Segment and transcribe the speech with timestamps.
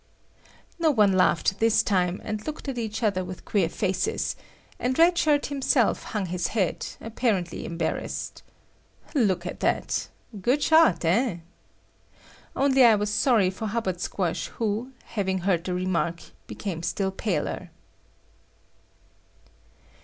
[0.79, 4.35] No one laughed this time and looked at each other with queer faces,
[4.79, 8.41] and Red Shirt himself hung his head, apparently embarrassed.
[9.13, 10.07] Look at that!
[10.33, 11.37] A good shot, eh?
[12.55, 17.69] Only I was sorry for Hubbard Squash who, having heard the remark, became still paler.